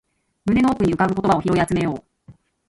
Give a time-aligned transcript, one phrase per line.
[0.47, 2.03] 胸の奥に浮かぶ言葉を拾い集めよう